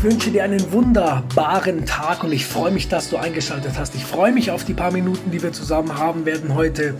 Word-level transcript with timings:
Ich 0.00 0.04
wünsche 0.04 0.30
dir 0.30 0.44
einen 0.44 0.72
wunderbaren 0.72 1.84
Tag 1.84 2.24
und 2.24 2.32
ich 2.32 2.46
freue 2.46 2.70
mich, 2.70 2.88
dass 2.88 3.10
du 3.10 3.18
eingeschaltet 3.18 3.72
hast. 3.76 3.94
Ich 3.94 4.02
freue 4.02 4.32
mich 4.32 4.50
auf 4.50 4.64
die 4.64 4.72
paar 4.72 4.92
Minuten, 4.92 5.30
die 5.30 5.42
wir 5.42 5.52
zusammen 5.52 5.98
haben 5.98 6.24
werden 6.24 6.54
heute. 6.54 6.94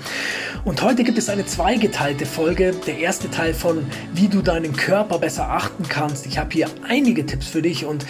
Und 0.67 0.83
heute 0.83 1.03
gibt 1.03 1.17
es 1.17 1.31
eine 1.31 1.47
zweigeteilte 1.47 2.27
Folge. 2.27 2.75
Der 2.87 2.99
erste 2.99 3.31
Teil 3.31 3.55
von, 3.55 3.87
wie 4.13 4.29
du 4.29 4.43
deinen 4.43 4.77
Körper 4.77 5.19
besser 5.19 5.49
achten 5.49 5.89
kannst. 5.89 6.27
Ich 6.27 6.37
habe 6.37 6.51
hier 6.53 6.69
einige 6.87 7.25
Tipps 7.25 7.47
für 7.47 7.63
dich 7.63 7.87
und 7.87 8.05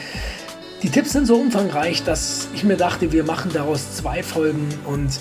die 0.82 0.90
Tipps 0.90 1.12
sind 1.12 1.26
so 1.26 1.36
umfangreich, 1.36 2.02
dass 2.02 2.48
ich 2.52 2.64
mir 2.64 2.76
dachte, 2.76 3.12
wir 3.12 3.22
machen 3.22 3.52
daraus 3.54 3.94
zwei 3.94 4.24
Folgen 4.24 4.66
und 4.86 5.20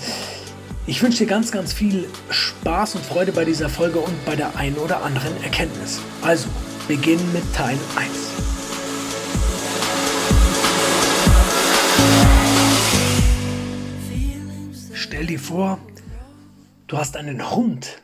ich 0.88 1.00
wünsche 1.00 1.18
dir 1.18 1.26
ganz, 1.26 1.52
ganz 1.52 1.72
viel 1.72 2.08
Spaß 2.28 2.96
und 2.96 3.04
Freude 3.06 3.30
bei 3.30 3.44
dieser 3.44 3.68
Folge 3.68 4.00
und 4.00 4.24
bei 4.26 4.34
der 4.34 4.56
einen 4.56 4.78
oder 4.78 5.04
anderen 5.04 5.40
Erkenntnis. 5.44 6.00
Also, 6.22 6.48
beginn 6.88 7.20
mit 7.32 7.44
Teil 7.54 7.78
1. 7.94 8.59
Stell 15.20 15.36
dir 15.36 15.38
vor, 15.38 15.78
du 16.86 16.96
hast 16.96 17.14
einen 17.18 17.50
Hund. 17.50 18.00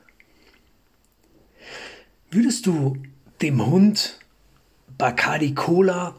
Würdest 2.30 2.66
du 2.66 2.98
dem 3.40 3.64
Hund 3.64 4.18
Bacardi 4.98 5.54
Cola 5.54 6.14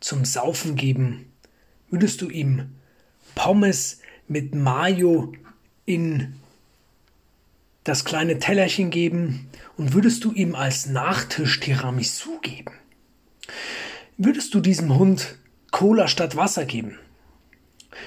zum 0.00 0.24
Saufen 0.24 0.76
geben? 0.76 1.30
Würdest 1.90 2.22
du 2.22 2.30
ihm 2.30 2.70
Pommes 3.34 4.00
mit 4.28 4.54
Mayo 4.54 5.34
in 5.84 6.36
das 7.84 8.06
kleine 8.06 8.38
Tellerchen 8.38 8.88
geben 8.88 9.50
und 9.76 9.92
würdest 9.92 10.24
du 10.24 10.32
ihm 10.32 10.54
als 10.54 10.86
Nachtisch 10.86 11.60
Tiramisu 11.60 12.40
geben? 12.40 12.72
Würdest 14.16 14.54
du 14.54 14.60
diesem 14.60 14.96
Hund 14.98 15.36
Cola 15.70 16.08
statt 16.08 16.34
Wasser 16.34 16.64
geben? 16.64 16.98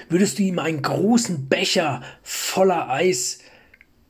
Würdest 0.08 0.38
du 0.38 0.42
ihm 0.42 0.58
einen 0.58 0.82
großen 0.82 1.48
Becher 1.48 2.02
voller 2.22 2.88
Eis 2.88 3.40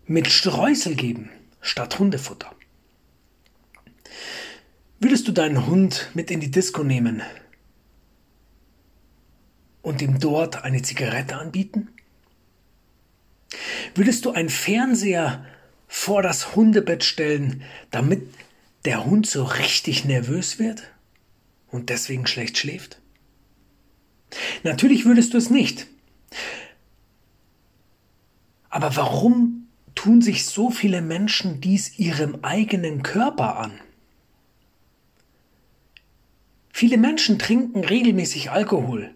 mit 0.06 0.28
Streusel 0.28 0.94
geben, 0.94 1.30
statt 1.60 1.98
Hundefutter? 1.98 2.54
Würdest 5.00 5.28
du 5.28 5.32
deinen 5.32 5.66
Hund 5.66 6.10
mit 6.14 6.30
in 6.30 6.40
die 6.40 6.50
Disco 6.50 6.82
nehmen 6.82 7.22
und 9.82 10.00
ihm 10.00 10.18
dort 10.18 10.64
eine 10.64 10.82
Zigarette 10.82 11.36
anbieten? 11.36 11.88
Würdest 13.94 14.24
du 14.24 14.30
einen 14.30 14.48
Fernseher 14.48 15.44
vor 15.86 16.22
das 16.22 16.56
Hundebett 16.56 17.04
stellen, 17.04 17.62
damit 17.90 18.22
der 18.84 19.04
Hund 19.04 19.26
so 19.26 19.44
richtig 19.44 20.04
nervös 20.04 20.58
wird 20.58 20.82
und 21.68 21.90
deswegen 21.90 22.26
schlecht 22.26 22.58
schläft? 22.58 23.00
Natürlich 24.62 25.04
würdest 25.04 25.34
du 25.34 25.38
es 25.38 25.50
nicht. 25.50 25.86
Aber 28.68 28.96
warum 28.96 29.68
tun 29.94 30.20
sich 30.20 30.46
so 30.46 30.70
viele 30.70 31.00
Menschen 31.00 31.60
dies 31.60 31.98
ihrem 31.98 32.38
eigenen 32.42 33.02
Körper 33.02 33.58
an? 33.58 33.72
Viele 36.72 36.98
Menschen 36.98 37.38
trinken 37.38 37.84
regelmäßig 37.84 38.50
Alkohol. 38.50 39.14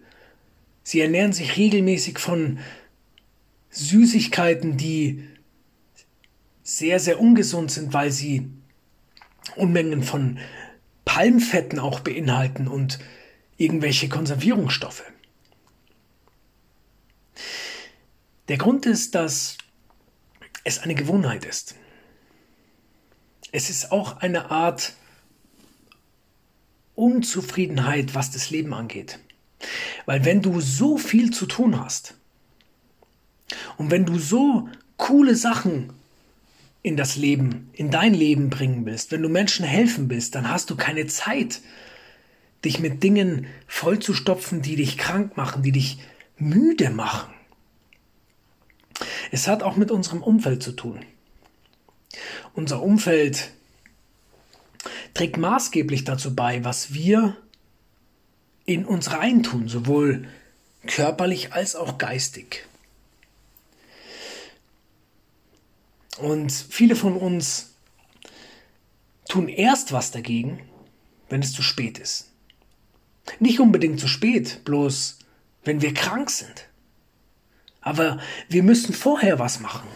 Sie 0.83 1.01
ernähren 1.01 1.33
sich 1.33 1.57
regelmäßig 1.57 2.17
von 2.17 2.59
Süßigkeiten, 3.69 4.77
die 4.77 5.27
sehr, 6.63 6.99
sehr 6.99 7.19
ungesund 7.19 7.69
sind, 7.69 7.93
weil 7.93 8.11
sie 8.11 8.49
Unmengen 9.55 10.03
von 10.03 10.39
Palmfetten 11.03 11.79
auch 11.79 11.99
beinhalten 11.99 12.67
und 12.67 12.99
irgendwelche 13.59 14.09
Konservierungsstoffe. 14.09 15.03
Der 18.47 18.57
Grund 18.57 18.87
ist, 18.87 19.13
dass 19.13 19.57
es 20.63 20.79
eine 20.79 20.95
Gewohnheit 20.95 21.45
ist. 21.45 21.75
Es 23.51 23.69
ist 23.69 23.91
auch 23.91 24.17
eine 24.17 24.49
Art 24.49 24.93
Unzufriedenheit, 26.95 28.15
was 28.15 28.31
das 28.31 28.49
Leben 28.49 28.73
angeht. 28.73 29.19
Weil 30.05 30.25
wenn 30.25 30.41
du 30.41 30.59
so 30.61 30.97
viel 30.97 31.31
zu 31.31 31.45
tun 31.45 31.79
hast 31.79 32.15
und 33.77 33.91
wenn 33.91 34.05
du 34.05 34.17
so 34.17 34.69
coole 34.97 35.35
Sachen 35.35 35.93
in 36.81 36.95
das 36.95 37.17
Leben, 37.17 37.69
in 37.73 37.91
dein 37.91 38.13
Leben 38.13 38.49
bringen 38.49 38.85
willst, 38.85 39.11
wenn 39.11 39.21
du 39.21 39.29
Menschen 39.29 39.65
helfen 39.65 40.09
willst, 40.09 40.35
dann 40.35 40.49
hast 40.49 40.69
du 40.69 40.75
keine 40.75 41.07
Zeit, 41.07 41.61
dich 42.65 42.79
mit 42.79 43.03
Dingen 43.03 43.47
vollzustopfen, 43.67 44.61
die 44.61 44.75
dich 44.75 44.97
krank 44.97 45.37
machen, 45.37 45.63
die 45.63 45.71
dich 45.71 45.99
müde 46.37 46.89
machen. 46.89 47.33
Es 49.31 49.47
hat 49.47 49.63
auch 49.63 49.75
mit 49.75 49.91
unserem 49.91 50.21
Umfeld 50.21 50.63
zu 50.63 50.73
tun. 50.73 51.05
Unser 52.53 52.81
Umfeld 52.81 53.51
trägt 55.13 55.37
maßgeblich 55.37 56.03
dazu 56.03 56.35
bei, 56.35 56.63
was 56.63 56.93
wir 56.93 57.37
in 58.65 58.85
uns 58.85 59.11
reintun, 59.11 59.67
sowohl 59.67 60.27
körperlich 60.85 61.53
als 61.53 61.75
auch 61.75 61.97
geistig. 61.97 62.65
Und 66.17 66.51
viele 66.51 66.95
von 66.95 67.15
uns 67.15 67.73
tun 69.29 69.47
erst 69.47 69.93
was 69.93 70.11
dagegen, 70.11 70.59
wenn 71.29 71.41
es 71.41 71.53
zu 71.53 71.61
spät 71.61 71.97
ist. 71.97 72.29
Nicht 73.39 73.59
unbedingt 73.59 73.99
zu 73.99 74.07
spät, 74.07 74.61
bloß 74.65 75.19
wenn 75.63 75.81
wir 75.81 75.93
krank 75.93 76.29
sind. 76.29 76.67
Aber 77.81 78.19
wir 78.49 78.63
müssen 78.63 78.93
vorher 78.93 79.39
was 79.39 79.59
machen. 79.59 79.87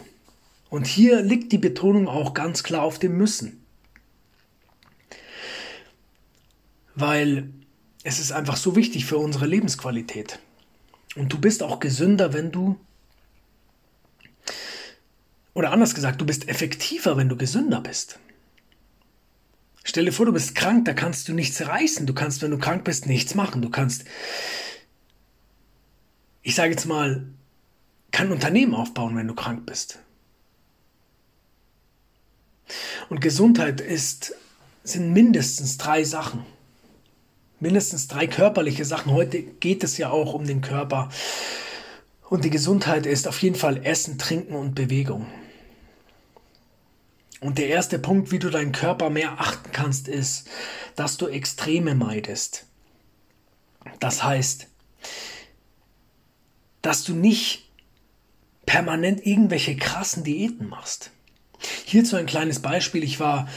Und 0.69 0.87
hier 0.87 1.21
liegt 1.21 1.51
die 1.51 1.57
Betonung 1.57 2.07
auch 2.07 2.33
ganz 2.33 2.63
klar 2.63 2.83
auf 2.83 2.99
dem 2.99 3.17
müssen. 3.17 3.63
Weil 6.95 7.49
es 8.03 8.19
ist 8.19 8.31
einfach 8.31 8.57
so 8.57 8.75
wichtig 8.75 9.05
für 9.05 9.17
unsere 9.17 9.47
Lebensqualität. 9.47 10.39
Und 11.15 11.31
du 11.31 11.39
bist 11.39 11.63
auch 11.63 11.79
gesünder, 11.79 12.33
wenn 12.33 12.51
du 12.51 12.79
oder 15.53 15.71
anders 15.71 15.93
gesagt, 15.93 16.19
du 16.19 16.25
bist 16.25 16.49
effektiver, 16.49 17.15
wenn 17.15 17.29
du 17.29 17.37
gesünder 17.37 17.81
bist. 17.81 18.19
Stell 19.83 20.05
dir 20.05 20.13
vor, 20.13 20.25
du 20.25 20.31
bist 20.31 20.55
krank, 20.55 20.85
da 20.85 20.93
kannst 20.93 21.27
du 21.27 21.33
nichts 21.33 21.65
reißen. 21.65 22.05
Du 22.05 22.13
kannst, 22.13 22.41
wenn 22.41 22.51
du 22.51 22.57
krank 22.57 22.85
bist, 22.85 23.05
nichts 23.05 23.35
machen. 23.35 23.61
Du 23.61 23.69
kannst, 23.69 24.05
ich 26.41 26.55
sage 26.55 26.71
jetzt 26.71 26.85
mal, 26.85 27.27
kein 28.11 28.31
Unternehmen 28.31 28.75
aufbauen, 28.75 29.17
wenn 29.17 29.27
du 29.27 29.35
krank 29.35 29.65
bist. 29.65 29.99
Und 33.09 33.19
Gesundheit 33.19 33.81
ist, 33.81 34.33
sind 34.83 35.11
mindestens 35.11 35.77
drei 35.77 36.03
Sachen. 36.03 36.45
Mindestens 37.59 38.07
drei 38.07 38.27
körperliche 38.27 38.85
Sachen. 38.85 39.11
Heute 39.11 39.41
geht 39.41 39.83
es 39.83 39.97
ja 39.97 40.09
auch 40.09 40.33
um 40.33 40.45
den 40.45 40.61
Körper. 40.61 41.09
Und 42.29 42.45
die 42.45 42.49
Gesundheit 42.49 43.05
ist 43.05 43.27
auf 43.27 43.41
jeden 43.41 43.55
Fall 43.55 43.85
Essen, 43.85 44.17
Trinken 44.17 44.55
und 44.55 44.75
Bewegung. 44.75 45.27
Und 47.43 47.57
der 47.57 47.67
erste 47.67 47.99
Punkt, 47.99 48.31
wie 48.31 48.39
du 48.39 48.49
deinen 48.49 48.71
Körper 48.71 49.09
mehr 49.09 49.41
achten 49.41 49.69
kannst, 49.73 50.07
ist, 50.07 50.47
dass 50.95 51.17
du 51.17 51.27
Extreme 51.27 51.93
meidest. 51.93 52.65
Das 53.99 54.23
heißt, 54.23 54.67
dass 56.81 57.03
du 57.03 57.13
nicht 57.13 57.69
permanent 58.65 59.25
irgendwelche 59.25 59.75
krassen 59.75 60.23
Diäten 60.23 60.69
machst. 60.69 61.11
Hierzu 61.83 62.15
ein 62.15 62.27
kleines 62.27 62.61
Beispiel. 62.61 63.03
Ich 63.03 63.19
war 63.19 63.49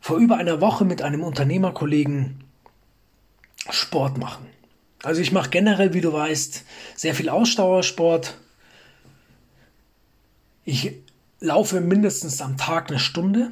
vor 0.00 0.18
über 0.18 0.36
einer 0.36 0.60
Woche 0.60 0.84
mit 0.84 1.02
einem 1.02 1.24
Unternehmerkollegen 1.24 2.44
Sport 3.68 4.16
machen. 4.16 4.46
Also 5.02 5.20
ich 5.20 5.32
mache 5.32 5.50
generell, 5.50 5.92
wie 5.92 6.00
du 6.00 6.12
weißt, 6.12 6.64
sehr 6.94 7.16
viel 7.16 7.30
Ausdauersport. 7.30 8.38
Ich 10.64 10.92
laufe 11.40 11.80
mindestens 11.80 12.40
am 12.40 12.56
Tag 12.56 12.90
eine 12.90 12.98
Stunde. 12.98 13.50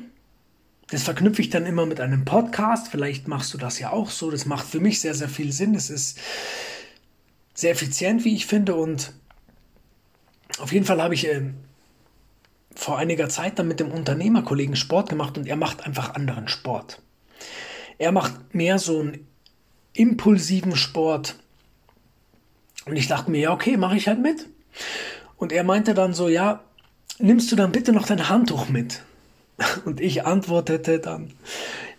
Das 0.88 1.02
verknüpfe 1.02 1.42
ich 1.42 1.50
dann 1.50 1.66
immer 1.66 1.86
mit 1.86 2.00
einem 2.00 2.24
Podcast. 2.24 2.88
Vielleicht 2.88 3.28
machst 3.28 3.52
du 3.54 3.58
das 3.58 3.78
ja 3.78 3.90
auch 3.90 4.10
so. 4.10 4.30
Das 4.30 4.46
macht 4.46 4.66
für 4.66 4.80
mich 4.80 5.00
sehr, 5.00 5.14
sehr 5.14 5.28
viel 5.28 5.52
Sinn. 5.52 5.74
Es 5.74 5.90
ist 5.90 6.18
sehr 7.54 7.70
effizient, 7.70 8.24
wie 8.24 8.34
ich 8.34 8.46
finde. 8.46 8.74
Und 8.74 9.12
auf 10.58 10.72
jeden 10.72 10.84
Fall 10.84 11.02
habe 11.02 11.14
ich 11.14 11.26
äh, 11.26 11.50
vor 12.74 12.98
einiger 12.98 13.28
Zeit 13.28 13.58
dann 13.58 13.68
mit 13.68 13.80
dem 13.80 13.90
Unternehmerkollegen 13.90 14.76
Sport 14.76 15.08
gemacht 15.08 15.38
und 15.38 15.46
er 15.46 15.56
macht 15.56 15.84
einfach 15.86 16.14
anderen 16.14 16.48
Sport. 16.48 17.00
Er 17.98 18.12
macht 18.12 18.54
mehr 18.54 18.78
so 18.78 19.00
einen 19.00 19.26
impulsiven 19.94 20.76
Sport. 20.76 21.36
Und 22.84 22.96
ich 22.96 23.06
dachte 23.06 23.30
mir, 23.30 23.40
ja, 23.40 23.52
okay, 23.52 23.76
mache 23.76 23.96
ich 23.96 24.08
halt 24.08 24.20
mit. 24.20 24.46
Und 25.36 25.52
er 25.52 25.64
meinte 25.64 25.94
dann 25.94 26.12
so, 26.12 26.28
ja, 26.28 26.62
nimmst 27.18 27.52
du 27.52 27.56
dann 27.56 27.72
bitte 27.72 27.92
noch 27.92 28.06
dein 28.06 28.28
Handtuch 28.28 28.68
mit? 28.68 29.02
Und 29.84 30.00
ich 30.00 30.26
antwortete 30.26 30.98
dann, 30.98 31.32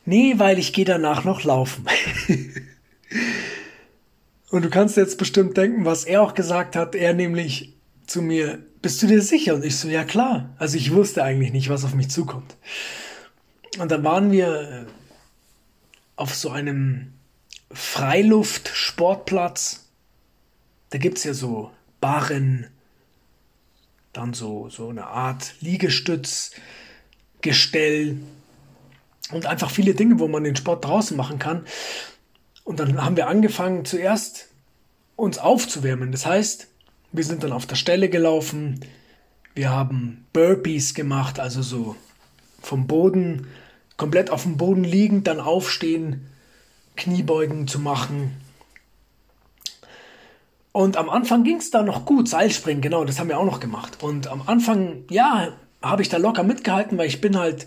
nee, 0.06 0.36
weil 0.38 0.60
ich 0.60 0.74
gehe 0.74 0.86
danach 0.86 1.24
noch 1.24 1.44
laufen. 1.44 1.86
Und 4.50 4.64
du 4.64 4.70
kannst 4.70 4.98
jetzt 4.98 5.18
bestimmt 5.18 5.58
denken, 5.58 5.86
was 5.86 6.04
er 6.06 6.22
auch 6.22 6.34
gesagt 6.34 6.76
hat. 6.76 6.96
Er 6.96 7.14
nämlich 7.14 7.74
zu 8.06 8.22
mir, 8.22 8.60
bist 8.82 9.02
du 9.02 9.08
dir 9.08 9.22
sicher? 9.22 9.56
Und 9.56 9.66
ich 9.66 9.78
so, 9.78 9.90
ja 9.90 10.04
klar. 10.04 10.54
Also 10.58 10.78
ich 10.78 10.94
wusste 10.94 11.24
eigentlich 11.24 11.52
nicht, 11.52 11.70
was 11.70 11.84
auf 11.84 11.96
mich 11.96 12.10
zukommt. 12.10 12.56
Und 13.80 13.92
dann 13.92 14.04
waren 14.04 14.32
wir 14.32 14.62
äh, 14.62 14.86
auf 16.16 16.36
so 16.36 16.52
einem 16.52 17.14
Freiluft-Sportplatz. 17.72 19.90
Da 20.92 21.00
gibt 21.00 21.18
es 21.18 21.24
ja 21.24 21.34
so 21.34 21.72
Barren, 22.00 22.68
dann 24.18 24.34
so, 24.34 24.70
so 24.70 24.90
eine 24.90 25.08
Art 25.08 25.56
Liegestützgestell 25.62 28.18
und 29.32 29.46
einfach 29.46 29.72
viele 29.72 29.96
Dinge, 29.96 30.20
wo 30.20 30.28
man 30.28 30.44
den 30.44 30.56
Sport 30.56 30.86
draußen 30.86 31.18
machen 31.18 31.40
kann. 31.40 31.66
Und 32.64 32.80
dann 32.80 33.04
haben 33.04 33.18
wir 33.18 33.28
angefangen 33.28 33.86
zuerst 33.86 34.50
uns 35.16 35.38
aufzuwärmen. 35.38 36.12
Das 36.12 36.26
heißt, 36.26 36.68
wir 37.12 37.24
sind 37.24 37.44
dann 37.44 37.52
auf 37.52 37.66
der 37.66 37.76
Stelle 37.76 38.10
gelaufen, 38.10 38.80
wir 39.54 39.70
haben 39.70 40.26
Burpees 40.34 40.94
gemacht, 40.94 41.40
also 41.40 41.62
so 41.62 41.96
vom 42.62 42.88
Boden, 42.88 43.48
komplett 43.96 44.30
auf 44.30 44.44
dem 44.44 44.58
Boden 44.58 44.84
liegend, 44.84 45.28
dann 45.28 45.40
aufstehen, 45.40 46.28
Kniebeugen 46.98 47.68
zu 47.68 47.80
machen. 47.80 48.36
Und 50.76 50.98
am 50.98 51.10
Anfang 51.10 51.46
ging 51.46 51.56
es 51.56 51.72
da 51.72 51.84
noch 51.84 52.04
gut, 52.04 52.28
Seilspringen, 52.28 52.82
genau, 52.82 53.06
das 53.06 53.18
haben 53.18 53.30
wir 53.30 53.40
auch 53.40 53.46
noch 53.46 53.62
gemacht. 53.62 54.04
Und 54.04 54.28
am 54.28 54.42
Anfang, 54.46 55.06
ja, 55.10 55.54
habe 55.82 56.02
ich 56.02 56.10
da 56.10 56.18
locker 56.18 56.44
mitgehalten, 56.44 56.98
weil 56.98 57.08
ich 57.08 57.22
bin 57.22 57.38
halt 57.38 57.66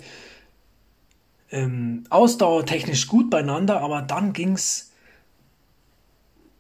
ähm, 1.50 2.05
ausdauertechnisch 2.10 3.06
gut 3.06 3.31
beieinander, 3.31 3.81
aber 3.81 4.02
dann 4.02 4.34
ging's, 4.34 4.93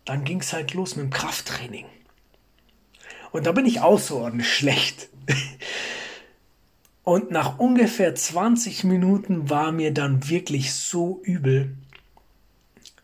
dann 0.06 0.24
ging's 0.24 0.54
halt 0.54 0.72
los 0.72 0.96
mit 0.96 1.04
dem 1.04 1.10
Krafttraining. 1.10 1.84
Und 3.30 3.44
da 3.44 3.52
bin 3.52 3.66
ich 3.66 3.82
außerordentlich 3.82 4.50
schlecht. 4.50 5.10
Und 7.04 7.30
nach 7.30 7.58
ungefähr 7.58 8.14
20 8.14 8.84
Minuten 8.84 9.50
war 9.50 9.70
mir 9.70 9.92
dann 9.92 10.30
wirklich 10.30 10.72
so 10.72 11.20
übel. 11.24 11.76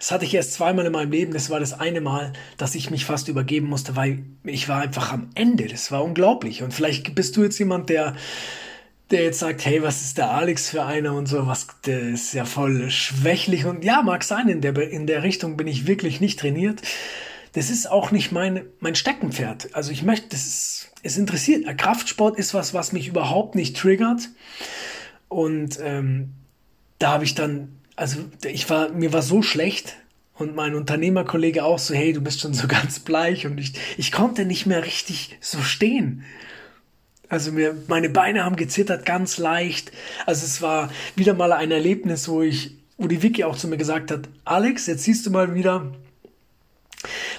Das 0.04 0.12
hatte 0.12 0.26
ich 0.26 0.34
erst 0.34 0.52
zweimal 0.52 0.84
in 0.84 0.92
meinem 0.92 1.12
Leben. 1.12 1.32
Das 1.32 1.48
war 1.48 1.60
das 1.60 1.80
eine 1.80 2.02
Mal, 2.02 2.34
dass 2.58 2.74
ich 2.74 2.90
mich 2.90 3.06
fast 3.06 3.28
übergeben 3.28 3.68
musste, 3.68 3.96
weil 3.96 4.22
ich 4.42 4.68
war 4.68 4.82
einfach 4.82 5.10
am 5.10 5.30
Ende. 5.34 5.66
Das 5.66 5.90
war 5.90 6.04
unglaublich. 6.04 6.62
Und 6.62 6.74
vielleicht 6.74 7.14
bist 7.14 7.38
du 7.38 7.42
jetzt 7.42 7.58
jemand, 7.58 7.88
der, 7.88 8.14
der 9.10 9.22
jetzt 9.22 9.38
sagt, 9.38 9.64
hey, 9.64 9.82
was 9.82 10.02
ist 10.02 10.18
der 10.18 10.30
Alex 10.30 10.68
für 10.68 10.84
einer 10.84 11.14
und 11.14 11.24
so, 11.24 11.46
was, 11.46 11.68
der 11.86 12.02
ist 12.02 12.34
ja 12.34 12.44
voll 12.44 12.90
schwächlich. 12.90 13.64
Und 13.64 13.82
ja, 13.82 14.02
mag 14.02 14.24
sein, 14.24 14.50
in 14.50 14.60
der, 14.60 14.76
in 14.76 15.06
der 15.06 15.22
Richtung 15.22 15.56
bin 15.56 15.68
ich 15.68 15.86
wirklich 15.86 16.20
nicht 16.20 16.38
trainiert 16.38 16.82
das 17.54 17.70
ist 17.70 17.88
auch 17.88 18.10
nicht 18.10 18.32
mein, 18.32 18.64
mein 18.80 18.96
Steckenpferd. 18.96 19.76
Also 19.76 19.92
ich 19.92 20.02
möchte, 20.02 20.30
das 20.30 20.44
ist, 20.44 20.90
es 21.04 21.16
interessiert. 21.16 21.78
Kraftsport 21.78 22.36
ist 22.36 22.52
was, 22.52 22.74
was 22.74 22.92
mich 22.92 23.06
überhaupt 23.06 23.54
nicht 23.54 23.76
triggert. 23.76 24.28
Und 25.28 25.78
ähm, 25.80 26.32
da 26.98 27.12
habe 27.12 27.22
ich 27.22 27.36
dann, 27.36 27.78
also 27.96 28.18
ich 28.44 28.68
war, 28.70 28.90
mir 28.90 29.12
war 29.12 29.22
so 29.22 29.42
schlecht 29.42 29.96
und 30.34 30.54
mein 30.54 30.74
Unternehmerkollege 30.74 31.64
auch 31.64 31.78
so, 31.78 31.94
hey, 31.94 32.12
du 32.12 32.20
bist 32.20 32.40
schon 32.40 32.54
so 32.54 32.66
ganz 32.68 33.00
bleich 33.00 33.46
und 33.46 33.58
ich, 33.58 33.74
ich 33.96 34.12
konnte 34.12 34.44
nicht 34.44 34.66
mehr 34.66 34.84
richtig 34.84 35.36
so 35.40 35.60
stehen. 35.60 36.24
Also 37.28 37.52
mir, 37.52 37.74
meine 37.88 38.10
Beine 38.10 38.44
haben 38.44 38.56
gezittert 38.56 39.06
ganz 39.06 39.38
leicht. 39.38 39.92
Also 40.26 40.44
es 40.44 40.60
war 40.62 40.90
wieder 41.16 41.34
mal 41.34 41.52
ein 41.52 41.70
Erlebnis, 41.70 42.28
wo 42.28 42.42
ich, 42.42 42.76
wo 42.98 43.08
die 43.08 43.22
Vicky 43.22 43.44
auch 43.44 43.56
zu 43.56 43.66
mir 43.66 43.76
gesagt 43.76 44.10
hat, 44.10 44.28
Alex, 44.44 44.86
jetzt 44.86 45.04
siehst 45.04 45.24
du 45.26 45.30
mal 45.30 45.54
wieder, 45.54 45.92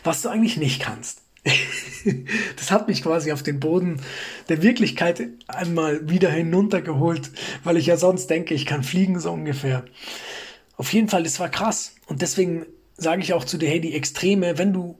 was 0.03 0.21
du 0.21 0.29
eigentlich 0.29 0.57
nicht 0.57 0.81
kannst. 0.81 1.21
das 2.57 2.71
hat 2.71 2.87
mich 2.87 3.03
quasi 3.03 3.31
auf 3.31 3.43
den 3.43 3.59
Boden 3.59 4.01
der 4.49 4.63
Wirklichkeit 4.63 5.21
einmal 5.47 6.09
wieder 6.09 6.31
hinuntergeholt, 6.31 7.31
weil 7.63 7.77
ich 7.77 7.85
ja 7.85 7.97
sonst 7.97 8.27
denke, 8.27 8.55
ich 8.55 8.65
kann 8.65 8.83
fliegen 8.83 9.19
so 9.19 9.31
ungefähr. 9.31 9.85
Auf 10.77 10.91
jeden 10.93 11.09
Fall, 11.09 11.23
das 11.23 11.39
war 11.39 11.49
krass. 11.49 11.95
Und 12.07 12.21
deswegen 12.21 12.65
sage 12.97 13.21
ich 13.21 13.33
auch 13.33 13.45
zu 13.45 13.57
dir, 13.57 13.69
hey, 13.69 13.81
die 13.81 13.93
Extreme, 13.93 14.57
wenn 14.57 14.73
du, 14.73 14.97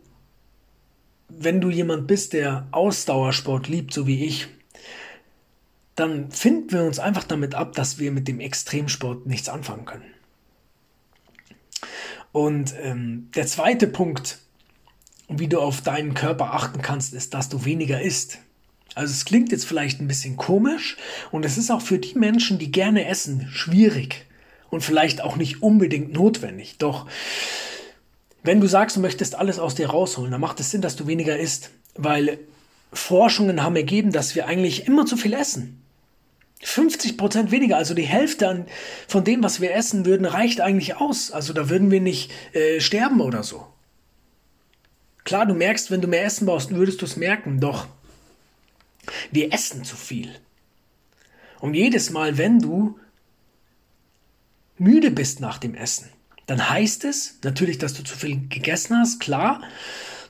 wenn 1.30 1.62
du 1.62 1.70
jemand 1.70 2.08
bist, 2.08 2.34
der 2.34 2.68
Ausdauersport 2.72 3.68
liebt, 3.68 3.94
so 3.94 4.08
wie 4.08 4.26
ich, 4.26 4.48
dann 5.96 6.30
finden 6.32 6.72
wir 6.72 6.84
uns 6.84 7.00
einfach 7.00 7.24
damit 7.24 7.56
ab, 7.56 7.74
dass 7.74 8.00
wir 8.00 8.12
mit 8.12 8.28
dem 8.28 8.40
Extremsport 8.40 9.26
nichts 9.26 9.48
anfangen 9.48 9.86
können. 9.86 10.12
Und 12.32 12.76
ähm, 12.82 13.30
der 13.34 13.48
zweite 13.48 13.88
Punkt, 13.88 14.40
wie 15.30 15.48
du 15.48 15.62
auf 15.62 15.82
deinen 15.82 16.14
Körper 16.14 16.54
achten 16.54 16.82
kannst, 16.82 17.14
ist, 17.14 17.34
dass 17.34 17.48
du 17.48 17.64
weniger 17.64 18.02
isst. 18.02 18.40
Also 18.94 19.12
es 19.12 19.26
klingt 19.26 19.52
jetzt 19.52 19.66
vielleicht 19.66 20.02
ein 20.02 20.08
bisschen 20.08 20.36
komisch 20.36 20.98
und 21.32 21.46
es 21.46 21.58
ist 21.58 21.72
auch 21.72 21.82
für 21.82 21.98
die 21.98 22.18
Menschen, 22.18 22.60
die 22.60 22.72
gerne 22.72 23.08
essen, 23.08 23.48
schwierig 23.50 24.26
und 24.70 24.82
vielleicht 24.82 25.22
auch 25.22 25.36
nicht 25.36 25.62
unbedingt 25.62 26.14
notwendig. 26.14 26.78
Doch 26.78 27.08
wenn 28.44 28.62
du 28.62 28.68
sagst, 28.68 28.96
du 28.96 29.00
möchtest 29.00 29.36
alles 29.36 29.60
aus 29.60 29.76
dir 29.76 29.90
rausholen, 29.90 30.32
dann 30.32 30.42
macht 30.42 30.60
es 30.60 30.72
Sinn, 30.72 30.82
dass 30.82 30.96
du 30.96 31.08
weniger 31.08 31.38
isst, 31.38 31.72
weil 31.96 32.40
Forschungen 32.94 33.64
haben 33.64 33.76
ergeben, 33.76 34.12
dass 34.12 34.36
wir 34.36 34.48
eigentlich 34.48 34.88
immer 34.88 35.06
zu 35.06 35.18
viel 35.18 35.34
essen. 35.34 35.82
50 36.62 37.18
Prozent 37.18 37.52
weniger, 37.52 37.78
also 37.78 37.94
die 37.94 38.04
Hälfte 38.04 38.66
von 39.08 39.24
dem, 39.24 39.44
was 39.44 39.62
wir 39.62 39.76
essen 39.76 40.06
würden, 40.06 40.26
reicht 40.26 40.62
eigentlich 40.62 40.96
aus. 40.96 41.32
Also 41.32 41.54
da 41.54 41.70
würden 41.70 41.92
wir 41.92 42.02
nicht 42.02 42.32
äh, 42.54 42.80
sterben 42.80 43.22
oder 43.22 43.44
so. 43.44 43.68
Klar, 45.26 45.46
du 45.46 45.54
merkst, 45.54 45.92
wenn 45.92 46.02
du 46.02 46.08
mehr 46.08 46.24
Essen 46.24 46.46
brauchst, 46.46 46.70
würdest 46.70 47.02
du 47.02 47.06
es 47.06 47.18
merken, 47.18 47.60
doch 47.60 47.88
wir 49.32 49.54
essen 49.54 49.84
zu 49.84 49.96
viel. 49.96 50.30
Und 51.60 51.74
jedes 51.74 52.12
Mal, 52.12 52.38
wenn 52.38 52.60
du 52.60 53.00
müde 54.78 55.12
bist 55.12 55.40
nach 55.40 55.58
dem 55.58 55.76
Essen, 55.76 56.10
dann 56.48 56.70
heißt 56.70 57.06
es 57.06 57.40
natürlich, 57.44 57.78
dass 57.78 57.94
du 57.94 58.04
zu 58.04 58.16
viel 58.16 58.48
gegessen 58.50 58.98
hast, 58.98 59.20
klar, 59.20 59.64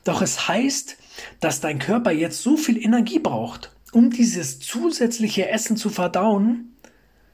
doch 0.04 0.22
es 0.22 0.48
heißt, 0.48 0.98
dass 1.40 1.62
dein 1.62 1.80
Körper 1.80 2.12
jetzt 2.12 2.42
so 2.42 2.58
viel 2.58 2.82
Energie 2.82 3.20
braucht, 3.20 3.72
um 3.92 4.10
dieses 4.10 4.60
zusätzliche 4.60 5.50
Essen 5.50 5.78
zu 5.78 5.90
verdauen, 5.90 6.76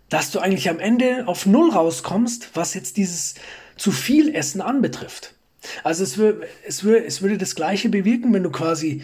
dass 0.10 0.32
du 0.32 0.40
eigentlich 0.40 0.70
am 0.70 0.80
Ende 0.80 1.28
auf 1.28 1.46
Null 1.46 1.72
rauskommst, 1.72 2.52
was 2.54 2.74
jetzt 2.74 2.98
dieses 2.98 3.36
zu 3.78 3.92
viel 3.92 4.34
Essen 4.36 4.62
anbetrifft. 4.62 5.36
Also 5.84 6.04
es, 6.04 6.18
würde, 6.18 6.48
es, 6.66 6.84
würde, 6.84 7.06
es 7.06 7.22
würde 7.22 7.38
das 7.38 7.56
gleiche 7.56 7.90
bewirken, 7.90 8.34
wenn 8.34 8.44
du 8.44 8.52
quasi, 8.52 9.04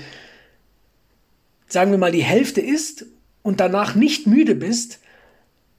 sagen 1.68 1.92
wir 1.92 1.98
mal, 1.98 2.12
die 2.12 2.24
Hälfte 2.24 2.62
isst 2.62 3.06
und 3.42 3.60
danach 3.60 3.96
nicht 3.96 4.28
müde 4.28 4.56
bist, 4.56 5.00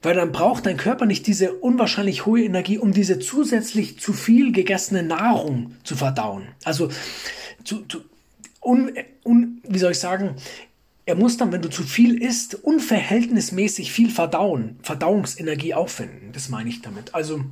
weil 0.01 0.15
dann 0.15 0.31
braucht 0.31 0.65
dein 0.65 0.77
Körper 0.77 1.05
nicht 1.05 1.27
diese 1.27 1.53
unwahrscheinlich 1.53 2.25
hohe 2.25 2.43
Energie, 2.43 2.77
um 2.77 2.93
diese 2.93 3.19
zusätzlich 3.19 3.99
zu 3.99 4.13
viel 4.13 4.51
gegessene 4.51 5.03
Nahrung 5.03 5.75
zu 5.83 5.95
verdauen. 5.95 6.47
Also, 6.63 6.89
zu, 7.63 7.85
zu, 7.85 8.01
un, 8.61 8.91
un, 9.25 9.61
wie 9.67 9.79
soll 9.79 9.91
ich 9.91 9.99
sagen, 9.99 10.35
er 11.05 11.15
muss 11.15 11.37
dann, 11.37 11.51
wenn 11.51 11.61
du 11.61 11.69
zu 11.69 11.83
viel 11.83 12.21
isst, 12.21 12.55
unverhältnismäßig 12.55 13.91
viel 13.91 14.09
verdauen, 14.09 14.79
Verdauungsenergie 14.83 15.73
aufwenden. 15.73 16.31
Das 16.33 16.49
meine 16.49 16.69
ich 16.69 16.81
damit. 16.81 17.15
Also, 17.15 17.43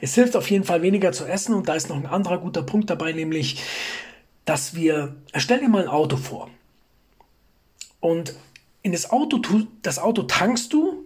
es 0.00 0.14
hilft 0.14 0.34
auf 0.36 0.50
jeden 0.50 0.64
Fall 0.64 0.82
weniger 0.82 1.12
zu 1.12 1.24
essen 1.24 1.54
und 1.54 1.68
da 1.68 1.74
ist 1.74 1.88
noch 1.88 1.96
ein 1.96 2.06
anderer 2.06 2.38
guter 2.38 2.62
Punkt 2.62 2.90
dabei, 2.90 3.12
nämlich, 3.12 3.62
dass 4.44 4.74
wir, 4.74 5.14
stell 5.36 5.60
dir 5.60 5.68
mal 5.68 5.82
ein 5.82 5.88
Auto 5.88 6.16
vor 6.16 6.50
und 8.00 8.34
in 8.82 8.92
das 8.92 9.10
Auto, 9.10 9.40
das 9.82 9.98
Auto 9.98 10.24
tankst 10.24 10.72
du 10.72 11.01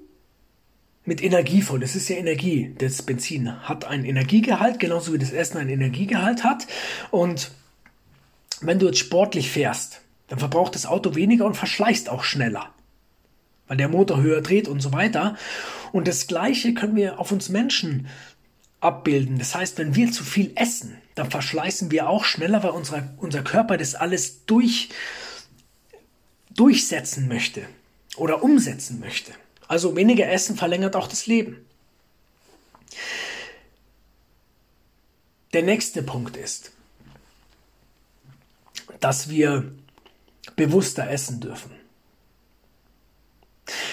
mit 1.07 1.23
Energie 1.23 1.63
voll. 1.63 1.81
Das 1.81 1.97
ist 1.97 2.09
ja 2.09 2.17
Energie. 2.17 2.75
Das 2.79 3.03
Benzin 3.03 3.63
hat 3.63 3.85
einen 3.85 4.05
Energiegehalt, 4.05 4.81
genauso 4.81 5.13
wie 5.13 5.19
das 5.19 5.33
Essen 5.33 5.59
einen 5.59 5.71
Energiegehalt 5.71 6.45
hat. 6.45 6.67
Und 7.11 7.53
wenn 8.61 8.79
du 8.79 8.87
jetzt 8.87 8.99
sportlich 8.99 9.51
fährst, 9.51 10.03
dann 10.29 10.41
verbraucht 10.41 10.75
das 10.75 10.87
Auto 10.87 11.15
weniger 11.15 11.47
und 11.47 11.57
verschleißt 11.57 12.09
auch 12.09 12.25
schneller. 12.25 12.71
Weil 13.69 13.77
der 13.77 13.89
Motor 13.89 14.21
höher 14.21 14.43
dreht 14.43 14.69
und 14.69 14.81
so 14.81 14.93
weiter. 14.93 15.37
Und 15.93 16.09
das 16.09 16.27
Gleiche 16.27 16.75
können 16.75 16.97
wir 16.97 17.21
auf 17.21 17.31
uns 17.33 17.49
Menschen 17.49 18.09
abbilden. 18.81 19.39
Das 19.39 19.55
heißt, 19.55 19.79
wenn 19.79 19.95
wir 19.95 20.11
zu 20.11 20.25
viel 20.25 20.53
essen, 20.57 20.99
dann 21.15 21.31
verschleißen 21.31 21.91
wir 21.91 22.09
auch 22.09 22.25
schneller, 22.25 22.63
weil 22.63 22.71
unser, 22.71 23.15
unser 23.19 23.43
Körper 23.43 23.77
das 23.77 23.95
alles 23.95 24.45
durch, 24.47 24.91
durchsetzen 26.55 27.29
möchte 27.29 27.63
oder 28.17 28.43
umsetzen 28.43 29.01
möchte. 29.01 29.33
Also 29.69 29.97
weniger 29.97 30.29
Essen 30.31 30.57
verlängert 30.57 30.97
auch 30.97 31.09
das 31.09 31.27
Leben. 31.27 31.65
Der 35.53 35.63
nächste 35.63 36.03
Punkt 36.03 36.37
ist, 36.37 36.73
dass 39.01 39.29
wir 39.29 39.73
bewusster 40.55 41.09
essen 41.11 41.41
dürfen. 41.41 41.71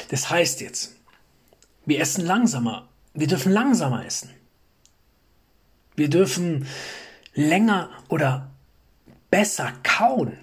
Das 0.10 0.30
heißt 0.30 0.62
jetzt, 0.62 0.96
wir 1.86 2.00
essen 2.00 2.26
langsamer. 2.26 2.88
Wir 3.14 3.28
dürfen 3.28 3.52
langsamer 3.52 4.06
essen. 4.06 4.30
Wir 5.96 6.10
dürfen 6.10 6.68
länger 7.34 7.90
oder 8.10 8.52
besser 9.30 9.74
kauen. 9.84 10.38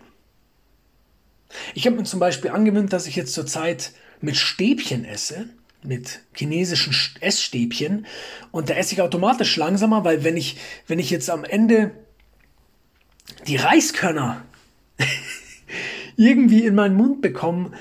Ich 1.74 1.86
habe 1.86 1.96
mir 1.96 2.04
zum 2.04 2.20
Beispiel 2.20 2.50
angewöhnt, 2.50 2.92
dass 2.92 3.06
ich 3.06 3.16
jetzt 3.16 3.32
zurzeit 3.32 3.92
mit 4.20 4.36
Stäbchen 4.36 5.04
esse, 5.04 5.48
mit 5.82 6.20
chinesischen 6.34 6.94
Essstäbchen. 7.20 8.06
Und 8.50 8.70
da 8.70 8.74
esse 8.74 8.94
ich 8.94 9.02
automatisch 9.02 9.56
langsamer, 9.56 10.04
weil 10.04 10.24
wenn 10.24 10.36
ich, 10.36 10.56
wenn 10.86 10.98
ich 10.98 11.10
jetzt 11.10 11.30
am 11.30 11.44
Ende 11.44 11.92
die 13.46 13.56
Reiskörner 13.56 14.44
irgendwie 16.16 16.66
in 16.66 16.74
meinen 16.74 16.96
Mund 16.96 17.22
bekommen 17.22 17.74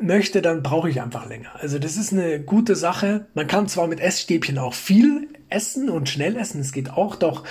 möchte, 0.00 0.42
dann 0.42 0.62
brauche 0.62 0.90
ich 0.90 1.00
einfach 1.00 1.28
länger. 1.28 1.54
Also 1.54 1.78
das 1.78 1.96
ist 1.96 2.12
eine 2.12 2.40
gute 2.40 2.76
Sache. 2.76 3.26
Man 3.34 3.46
kann 3.46 3.68
zwar 3.68 3.86
mit 3.86 4.00
Essstäbchen 4.00 4.58
auch 4.58 4.74
viel 4.74 5.28
essen 5.48 5.88
und 5.88 6.08
schnell 6.08 6.36
essen, 6.36 6.60
es 6.60 6.72
geht 6.72 6.90
auch, 6.90 7.16
doch 7.16 7.44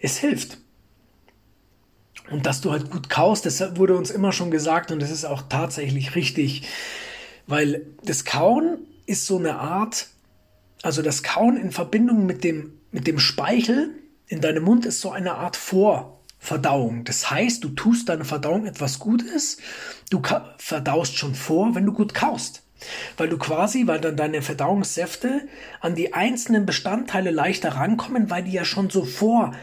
es 0.00 0.18
hilft. 0.18 0.58
Und 2.30 2.46
dass 2.46 2.60
du 2.60 2.72
halt 2.72 2.90
gut 2.90 3.08
kaust, 3.08 3.46
das 3.46 3.76
wurde 3.76 3.96
uns 3.96 4.10
immer 4.10 4.32
schon 4.32 4.50
gesagt 4.50 4.90
und 4.90 5.00
das 5.00 5.10
ist 5.10 5.24
auch 5.24 5.42
tatsächlich 5.48 6.14
richtig, 6.16 6.62
weil 7.46 7.86
das 8.04 8.24
Kauen 8.24 8.78
ist 9.06 9.26
so 9.26 9.38
eine 9.38 9.56
Art, 9.56 10.08
also 10.82 11.02
das 11.02 11.22
Kauen 11.22 11.56
in 11.56 11.72
Verbindung 11.72 12.26
mit 12.26 12.44
dem, 12.44 12.72
mit 12.90 13.06
dem 13.06 13.18
Speichel 13.18 13.90
in 14.28 14.40
deinem 14.40 14.64
Mund 14.64 14.86
ist 14.86 15.00
so 15.00 15.10
eine 15.10 15.34
Art 15.34 15.56
Vorverdauung. 15.56 17.04
Das 17.04 17.30
heißt, 17.30 17.62
du 17.62 17.70
tust 17.70 18.08
deiner 18.08 18.24
Verdauung 18.24 18.66
etwas 18.66 18.98
Gutes, 18.98 19.58
du 20.10 20.20
verdaust 20.58 21.16
schon 21.16 21.34
vor, 21.34 21.74
wenn 21.74 21.86
du 21.86 21.92
gut 21.92 22.14
kaust. 22.14 22.62
Weil 23.16 23.28
du 23.28 23.38
quasi, 23.38 23.86
weil 23.86 24.00
dann 24.00 24.16
deine 24.16 24.42
Verdauungssäfte 24.42 25.48
an 25.80 25.94
die 25.94 26.12
einzelnen 26.12 26.66
Bestandteile 26.66 27.30
leichter 27.30 27.70
rankommen, 27.70 28.28
weil 28.28 28.44
die 28.44 28.52
ja 28.52 28.66
schon 28.66 28.90
so 28.90 29.04
vor 29.04 29.54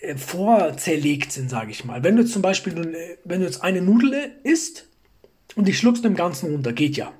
äh, 0.00 0.16
vorzerlegt 0.16 1.32
sind, 1.32 1.48
sage 1.48 1.70
ich 1.70 1.84
mal. 1.84 2.02
Wenn 2.02 2.16
du 2.16 2.26
zum 2.26 2.42
Beispiel, 2.42 3.18
wenn 3.24 3.40
du 3.40 3.46
jetzt 3.46 3.62
eine 3.62 3.80
Nudel 3.80 4.32
isst 4.42 4.86
und 5.56 5.66
die 5.66 5.74
schluckst 5.74 6.04
im 6.04 6.14
Ganzen 6.14 6.52
runter, 6.52 6.72
geht 6.72 6.96
ja. 6.96 7.12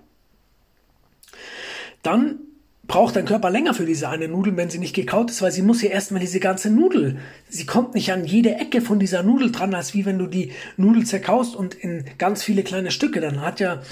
Dann 2.05 2.38
braucht 2.87 3.16
dein 3.16 3.25
Körper 3.25 3.50
länger 3.50 3.75
für 3.75 3.85
diese 3.85 4.09
eine 4.09 4.28
Nudel, 4.28 4.57
wenn 4.57 4.71
sie 4.71 4.78
nicht 4.78 4.95
gekaut 4.95 5.31
ist, 5.31 5.43
weil 5.43 5.50
sie 5.50 5.62
muss 5.62 5.83
ja 5.83 5.90
erstmal 5.90 6.21
diese 6.21 6.38
ganze 6.38 6.71
Nudel, 6.71 7.19
sie 7.49 7.66
kommt 7.66 7.95
nicht 7.95 8.12
an 8.12 8.25
jede 8.25 8.55
Ecke 8.55 8.81
von 8.81 9.00
dieser 9.00 9.25
Nudel 9.25 9.50
dran, 9.50 9.75
als 9.75 9.95
wie 9.95 10.07
wenn 10.07 10.19
du 10.19 10.28
die 10.28 10.52
Nudel 10.76 11.05
zerkaust 11.05 11.57
und 11.57 11.75
in 11.75 12.05
ganz 12.19 12.45
viele 12.45 12.62
kleine 12.62 12.93
Stücke, 12.93 13.21
dann 13.21 13.40
hat 13.40 13.59
ja 13.59 13.83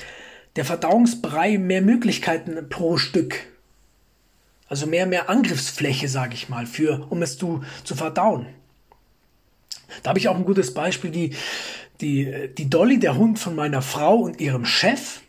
der 0.54 0.64
Verdauungsbrei 0.64 1.58
mehr 1.58 1.82
Möglichkeiten 1.82 2.68
pro 2.68 2.96
Stück. 2.96 3.40
Also 4.68 4.86
mehr, 4.86 5.06
mehr 5.06 5.28
Angriffsfläche, 5.28 6.08
sage 6.08 6.34
ich 6.34 6.48
mal, 6.48 6.66
für, 6.66 7.06
um 7.10 7.22
es 7.22 7.36
zu, 7.36 7.64
zu 7.82 7.96
verdauen. 7.96 8.46
Da 10.02 10.10
habe 10.10 10.18
ich 10.18 10.28
auch 10.28 10.36
ein 10.36 10.44
gutes 10.44 10.74
Beispiel, 10.74 11.10
die, 11.10 11.34
die, 12.00 12.50
die 12.56 12.70
Dolly, 12.70 12.98
der 12.98 13.16
Hund 13.16 13.38
von 13.38 13.54
meiner 13.54 13.82
Frau 13.82 14.16
und 14.16 14.40
ihrem 14.40 14.64
Chef. 14.64 15.20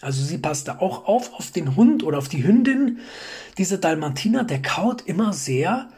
Also 0.00 0.22
sie 0.22 0.38
passte 0.38 0.80
auch 0.80 1.06
auf 1.06 1.32
auf 1.34 1.50
den 1.50 1.76
Hund 1.76 2.02
oder 2.02 2.18
auf 2.18 2.28
die 2.28 2.44
Hündin. 2.44 2.98
Dieser 3.58 3.78
Dalmatiner, 3.78 4.44
der 4.44 4.60
kaut 4.60 5.02
immer 5.02 5.32
sehr, 5.32 5.88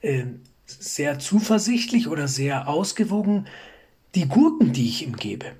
äh, 0.00 0.24
sehr 0.66 1.18
zuversichtlich 1.18 2.08
oder 2.08 2.28
sehr 2.28 2.68
ausgewogen 2.68 3.46
die 4.14 4.28
Gurken, 4.28 4.72
die 4.72 4.88
ich 4.88 5.06
ihm 5.06 5.16
gebe. 5.16 5.52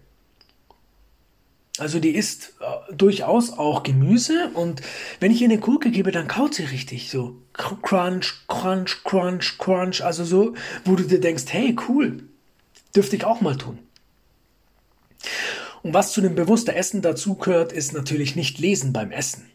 Also 1.78 2.00
die 2.00 2.14
isst 2.14 2.54
äh, 2.60 2.94
durchaus 2.94 3.52
auch 3.52 3.82
Gemüse 3.82 4.50
und 4.54 4.82
wenn 5.20 5.30
ich 5.30 5.40
ihr 5.40 5.48
eine 5.48 5.58
Gurke 5.58 5.90
gebe, 5.90 6.10
dann 6.10 6.28
kaut 6.28 6.54
sie 6.54 6.64
richtig 6.64 7.10
so. 7.10 7.36
Crunch, 7.52 8.46
crunch, 8.48 9.02
crunch, 9.04 9.58
crunch. 9.58 10.04
Also 10.04 10.24
so, 10.24 10.54
wo 10.84 10.96
du 10.96 11.04
dir 11.04 11.20
denkst, 11.20 11.44
hey, 11.48 11.76
cool, 11.88 12.24
dürfte 12.94 13.16
ich 13.16 13.24
auch 13.24 13.40
mal 13.40 13.56
tun. 13.56 13.78
Und 15.82 15.94
was 15.94 16.12
zu 16.12 16.20
dem 16.20 16.34
bewussten 16.34 16.70
Essen 16.70 17.02
dazu 17.02 17.34
gehört, 17.34 17.72
ist 17.72 17.92
natürlich 17.92 18.36
nicht 18.36 18.58
lesen 18.58 18.92
beim 18.92 19.10
Essen. 19.10 19.46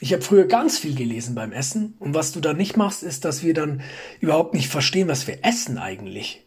Ich 0.00 0.12
habe 0.12 0.22
früher 0.22 0.44
ganz 0.44 0.78
viel 0.78 0.94
gelesen 0.94 1.34
beim 1.34 1.52
Essen 1.52 1.94
und 1.98 2.14
was 2.14 2.30
du 2.30 2.40
dann 2.40 2.56
nicht 2.56 2.76
machst, 2.76 3.02
ist, 3.02 3.24
dass 3.24 3.42
wir 3.42 3.52
dann 3.52 3.82
überhaupt 4.20 4.54
nicht 4.54 4.68
verstehen, 4.68 5.08
was 5.08 5.26
wir 5.26 5.44
essen 5.44 5.76
eigentlich. 5.76 6.44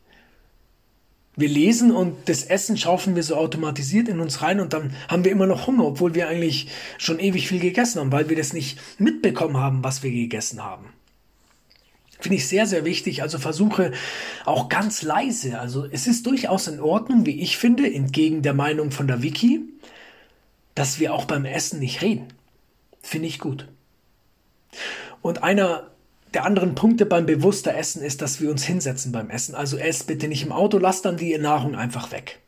Wir 1.42 1.50
lesen 1.50 1.92
und 1.92 2.30
das 2.30 2.44
Essen 2.44 2.78
schaufeln 2.78 3.16
wir 3.16 3.24
so 3.24 3.36
automatisiert 3.36 4.08
in 4.08 4.20
uns 4.20 4.42
rein 4.42 4.60
und 4.60 4.74
dann 4.74 4.96
haben 5.08 5.26
wir 5.26 5.32
immer 5.32 5.48
noch 5.48 5.68
Hunger, 5.68 5.86
obwohl 5.86 6.14
wir 6.14 6.28
eigentlich 6.28 6.68
schon 6.98 7.20
ewig 7.20 7.48
viel 7.48 7.60
gegessen 7.60 8.00
haben, 8.00 8.12
weil 8.12 8.30
wir 8.30 8.38
das 8.38 8.54
nicht 8.54 8.80
mitbekommen 9.00 9.58
haben, 9.58 9.84
was 9.84 10.04
wir 10.04 10.12
gegessen 10.12 10.64
haben. 10.64 10.86
Finde 12.20 12.38
ich 12.38 12.48
sehr, 12.48 12.68
sehr 12.68 12.86
wichtig. 12.86 13.24
Also 13.24 13.40
versuche 13.40 13.92
auch 14.46 14.70
ganz 14.70 15.02
leise. 15.02 15.60
Also 15.60 15.88
es 15.90 16.06
ist 16.06 16.28
durchaus 16.28 16.68
in 16.68 16.80
Ordnung, 16.80 17.26
wie 17.26 17.42
ich 17.42 17.58
finde, 17.58 17.92
entgegen 17.92 18.44
der 18.44 18.54
Meinung 18.54 18.92
von 18.92 19.08
der 19.08 19.24
Wiki, 19.24 19.62
dass 20.76 21.00
wir 21.00 21.14
auch 21.14 21.26
beim 21.26 21.46
Essen 21.46 21.80
nicht 21.80 22.04
reden. 22.04 22.28
Finde 23.02 23.28
ich 23.28 23.40
gut. 23.40 23.68
Und 25.24 25.42
einer 25.42 25.91
der 26.34 26.46
anderen 26.46 26.76
Punkte 26.76 27.06
beim 27.06 27.26
bewusster 27.26 27.76
Essen 27.76 28.02
ist, 28.02 28.22
dass 28.22 28.40
wir 28.40 28.50
uns 28.50 28.64
hinsetzen 28.64 29.12
beim 29.12 29.30
Essen. 29.30 29.56
Also 29.56 29.78
ess 29.78 30.04
bitte 30.04 30.28
nicht 30.28 30.44
im 30.44 30.52
Auto, 30.52 30.78
lass 30.78 31.02
dann 31.02 31.18
die 31.18 31.38
Nahrung 31.38 31.76
einfach 31.76 32.12
weg. 32.12 32.40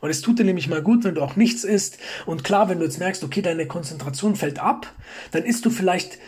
Und 0.00 0.10
es 0.10 0.22
tut 0.22 0.38
dir 0.38 0.44
nämlich 0.44 0.68
mal 0.68 0.82
gut, 0.82 1.04
wenn 1.04 1.14
du 1.14 1.22
auch 1.22 1.36
nichts 1.36 1.62
isst. 1.62 1.98
Und 2.26 2.42
klar, 2.42 2.68
wenn 2.68 2.78
du 2.78 2.84
jetzt 2.84 2.98
merkst, 2.98 3.22
okay, 3.22 3.42
deine 3.42 3.66
Konzentration 3.66 4.34
fällt 4.34 4.58
ab, 4.58 4.92
dann 5.30 5.44
isst 5.44 5.64
du 5.66 5.70
vielleicht 5.70 6.18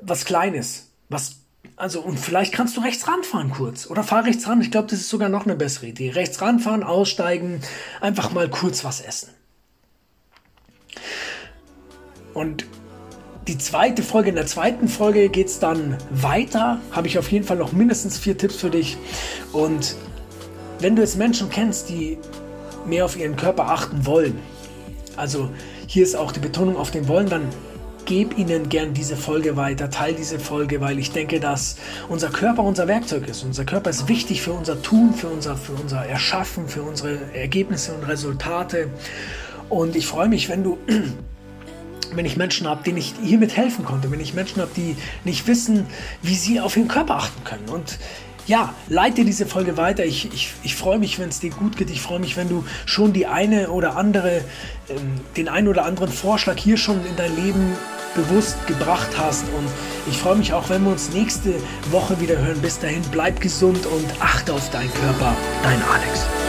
was 0.00 0.24
Kleines, 0.24 0.92
was 1.08 1.42
also, 1.76 2.00
und 2.00 2.18
vielleicht 2.18 2.52
kannst 2.52 2.76
du 2.76 2.80
rechts 2.80 3.08
ranfahren 3.08 3.50
kurz. 3.50 3.88
Oder 3.88 4.02
fahr 4.02 4.24
rechts 4.24 4.46
ran. 4.46 4.60
Ich 4.60 4.70
glaube, 4.70 4.88
das 4.88 5.00
ist 5.00 5.08
sogar 5.08 5.28
noch 5.28 5.46
eine 5.46 5.56
bessere 5.56 5.86
Idee. 5.86 6.10
Rechts 6.10 6.40
ranfahren, 6.40 6.82
aussteigen, 6.82 7.60
einfach 8.00 8.32
mal 8.32 8.48
kurz 8.48 8.84
was 8.84 9.00
essen. 9.00 9.30
Und 12.34 12.66
die 13.48 13.58
zweite 13.58 14.02
Folge, 14.02 14.30
in 14.30 14.36
der 14.36 14.46
zweiten 14.46 14.88
Folge 14.88 15.28
geht 15.28 15.48
es 15.48 15.58
dann 15.58 15.96
weiter. 16.10 16.80
Habe 16.92 17.08
ich 17.08 17.18
auf 17.18 17.30
jeden 17.32 17.44
Fall 17.44 17.56
noch 17.56 17.72
mindestens 17.72 18.18
vier 18.18 18.38
Tipps 18.38 18.56
für 18.56 18.70
dich. 18.70 18.96
Und 19.52 19.96
wenn 20.78 20.94
du 20.96 21.02
jetzt 21.02 21.16
Menschen 21.16 21.50
kennst, 21.50 21.88
die 21.88 22.18
mehr 22.86 23.04
auf 23.04 23.16
ihren 23.16 23.36
Körper 23.36 23.68
achten 23.68 24.06
wollen, 24.06 24.38
also 25.16 25.50
hier 25.86 26.04
ist 26.04 26.14
auch 26.14 26.32
die 26.32 26.40
Betonung 26.40 26.76
auf 26.76 26.90
dem 26.90 27.08
Wollen, 27.08 27.28
dann 27.28 27.48
gebe 28.04 28.34
ihnen 28.34 28.68
gern 28.68 28.94
diese 28.94 29.16
Folge 29.16 29.56
weiter, 29.56 29.90
teile 29.90 30.14
diese 30.14 30.38
Folge, 30.38 30.80
weil 30.80 30.98
ich 30.98 31.12
denke, 31.12 31.38
dass 31.38 31.76
unser 32.08 32.30
Körper 32.30 32.62
unser 32.62 32.88
Werkzeug 32.88 33.28
ist. 33.28 33.44
Unser 33.44 33.64
Körper 33.64 33.90
ist 33.90 34.08
wichtig 34.08 34.42
für 34.42 34.52
unser 34.52 34.82
Tun, 34.82 35.14
für 35.14 35.28
unser, 35.28 35.56
für 35.56 35.72
unser 35.72 36.04
Erschaffen, 36.04 36.68
für 36.68 36.82
unsere 36.82 37.18
Ergebnisse 37.34 37.92
und 37.94 38.08
Resultate. 38.08 38.88
Und 39.68 39.94
ich 39.96 40.06
freue 40.06 40.28
mich, 40.28 40.48
wenn 40.48 40.64
du 40.64 40.78
wenn 42.16 42.26
ich 42.26 42.36
Menschen 42.36 42.66
habe, 42.66 42.82
denen 42.82 42.98
ich 42.98 43.14
hiermit 43.22 43.56
helfen 43.56 43.84
konnte, 43.84 44.10
wenn 44.10 44.20
ich 44.20 44.34
Menschen 44.34 44.60
habe, 44.60 44.72
die 44.76 44.96
nicht 45.24 45.46
wissen, 45.46 45.86
wie 46.22 46.34
sie 46.34 46.60
auf 46.60 46.76
ihren 46.76 46.88
Körper 46.88 47.16
achten 47.16 47.44
können. 47.44 47.68
Und 47.68 47.98
ja, 48.46 48.74
leite 48.88 49.24
diese 49.24 49.46
Folge 49.46 49.76
weiter. 49.76 50.04
Ich, 50.04 50.32
ich, 50.32 50.52
ich 50.62 50.74
freue 50.74 50.98
mich, 50.98 51.18
wenn 51.18 51.28
es 51.28 51.40
dir 51.40 51.50
gut 51.50 51.76
geht. 51.76 51.90
Ich 51.90 52.00
freue 52.00 52.18
mich, 52.18 52.36
wenn 52.36 52.48
du 52.48 52.64
schon 52.86 53.12
die 53.12 53.26
eine 53.26 53.70
oder 53.70 53.96
andere, 53.96 54.42
ähm, 54.88 55.20
den 55.36 55.48
einen 55.48 55.68
oder 55.68 55.84
anderen 55.84 56.10
Vorschlag 56.10 56.58
hier 56.58 56.76
schon 56.76 57.04
in 57.06 57.16
dein 57.16 57.34
Leben 57.36 57.72
bewusst 58.14 58.66
gebracht 58.66 59.10
hast. 59.16 59.44
Und 59.56 59.68
ich 60.10 60.18
freue 60.18 60.36
mich 60.36 60.52
auch, 60.52 60.68
wenn 60.70 60.82
wir 60.84 60.90
uns 60.90 61.10
nächste 61.12 61.54
Woche 61.90 62.20
wieder 62.20 62.36
hören. 62.38 62.60
Bis 62.60 62.78
dahin, 62.78 63.02
bleib 63.10 63.40
gesund 63.40 63.86
und 63.86 64.06
achte 64.20 64.52
auf 64.52 64.70
deinen 64.70 64.92
Körper. 64.92 65.36
Dein 65.62 65.80
Alex. 65.82 66.41